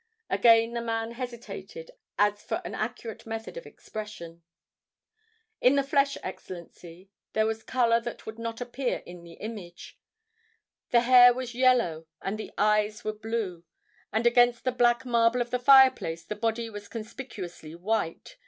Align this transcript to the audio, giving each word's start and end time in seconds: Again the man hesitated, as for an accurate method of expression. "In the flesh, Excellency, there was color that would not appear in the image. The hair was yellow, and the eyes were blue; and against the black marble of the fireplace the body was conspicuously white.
Again 0.31 0.73
the 0.73 0.81
man 0.81 1.11
hesitated, 1.11 1.91
as 2.17 2.41
for 2.41 2.59
an 2.65 2.73
accurate 2.73 3.27
method 3.27 3.55
of 3.55 3.67
expression. 3.67 4.41
"In 5.59 5.75
the 5.75 5.83
flesh, 5.83 6.17
Excellency, 6.23 7.11
there 7.33 7.45
was 7.45 7.61
color 7.61 7.99
that 7.99 8.25
would 8.25 8.39
not 8.39 8.59
appear 8.59 9.03
in 9.05 9.21
the 9.23 9.33
image. 9.33 9.99
The 10.89 11.01
hair 11.01 11.35
was 11.35 11.53
yellow, 11.53 12.07
and 12.19 12.39
the 12.39 12.51
eyes 12.57 13.03
were 13.03 13.13
blue; 13.13 13.63
and 14.11 14.25
against 14.25 14.63
the 14.63 14.71
black 14.71 15.05
marble 15.05 15.39
of 15.39 15.51
the 15.51 15.59
fireplace 15.59 16.23
the 16.25 16.35
body 16.35 16.67
was 16.67 16.87
conspicuously 16.87 17.75
white. 17.75 18.37